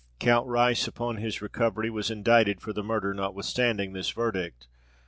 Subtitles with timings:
[0.17, 4.67] Count Rice, upon his recovery, was indicted for the murder notwithstanding this verdict.